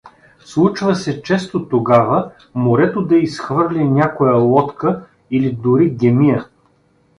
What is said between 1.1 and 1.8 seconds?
често